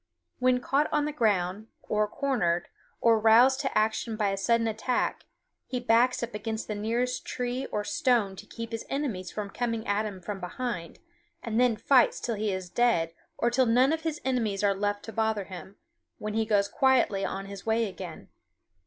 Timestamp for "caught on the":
0.61-1.11